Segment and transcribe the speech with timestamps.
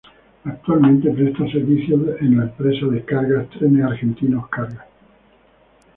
[0.45, 4.87] Actualmente, presta servicios de la empresa de cargas Trenes Argentinos Cargas.